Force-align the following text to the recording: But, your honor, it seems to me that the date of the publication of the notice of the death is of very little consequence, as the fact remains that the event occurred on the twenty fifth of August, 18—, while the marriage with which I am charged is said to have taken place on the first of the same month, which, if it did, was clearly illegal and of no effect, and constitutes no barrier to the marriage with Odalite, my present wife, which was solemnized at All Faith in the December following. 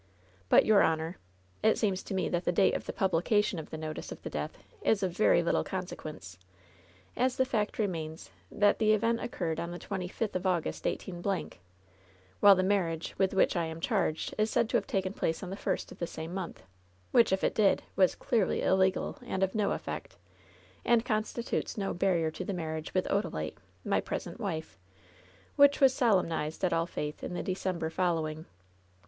But, 0.49 0.65
your 0.65 0.81
honor, 0.81 1.17
it 1.61 1.77
seems 1.77 2.01
to 2.05 2.15
me 2.15 2.27
that 2.29 2.43
the 2.43 2.51
date 2.51 2.73
of 2.73 2.87
the 2.87 2.91
publication 2.91 3.59
of 3.59 3.69
the 3.69 3.77
notice 3.77 4.11
of 4.11 4.19
the 4.23 4.31
death 4.31 4.57
is 4.81 5.03
of 5.03 5.15
very 5.15 5.43
little 5.43 5.63
consequence, 5.63 6.39
as 7.15 7.37
the 7.37 7.45
fact 7.45 7.77
remains 7.77 8.31
that 8.49 8.79
the 8.79 8.93
event 8.93 9.19
occurred 9.19 9.59
on 9.59 9.69
the 9.69 9.77
twenty 9.77 10.07
fifth 10.07 10.35
of 10.35 10.47
August, 10.47 10.87
18—, 10.87 11.21
while 12.39 12.55
the 12.55 12.63
marriage 12.63 13.13
with 13.19 13.35
which 13.35 13.55
I 13.55 13.65
am 13.65 13.79
charged 13.79 14.33
is 14.39 14.49
said 14.49 14.69
to 14.69 14.77
have 14.77 14.87
taken 14.87 15.13
place 15.13 15.43
on 15.43 15.51
the 15.51 15.55
first 15.55 15.91
of 15.91 15.99
the 15.99 16.07
same 16.07 16.33
month, 16.33 16.63
which, 17.11 17.31
if 17.31 17.43
it 17.43 17.53
did, 17.53 17.83
was 17.95 18.15
clearly 18.15 18.63
illegal 18.63 19.19
and 19.23 19.43
of 19.43 19.53
no 19.53 19.69
effect, 19.69 20.17
and 20.83 21.05
constitutes 21.05 21.77
no 21.77 21.93
barrier 21.93 22.31
to 22.31 22.43
the 22.43 22.53
marriage 22.53 22.91
with 22.95 23.05
Odalite, 23.11 23.57
my 23.85 24.01
present 24.01 24.39
wife, 24.39 24.79
which 25.57 25.79
was 25.79 25.93
solemnized 25.93 26.63
at 26.63 26.73
All 26.73 26.87
Faith 26.87 27.23
in 27.23 27.35
the 27.35 27.43
December 27.43 27.91
following. 27.91 28.45